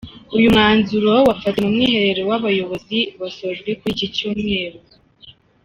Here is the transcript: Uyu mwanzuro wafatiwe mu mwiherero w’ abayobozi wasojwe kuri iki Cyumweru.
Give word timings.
Uyu 0.37 0.51
mwanzuro 0.53 1.11
wafatiwe 1.27 1.63
mu 1.65 1.71
mwiherero 1.75 2.21
w’ 2.29 2.33
abayobozi 2.39 2.99
wasojwe 3.21 3.69
kuri 3.79 3.91
iki 3.95 4.07
Cyumweru. 4.15 4.77